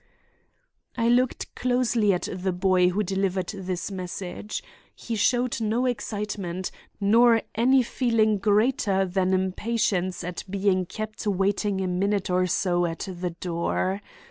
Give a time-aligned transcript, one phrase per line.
[0.97, 4.63] _"I looked closely at the boy who delivered this message.
[4.95, 11.87] He showed no excitement, nor any feeling greater than impatience at being kept waiting a
[11.87, 14.01] minute or so at the door.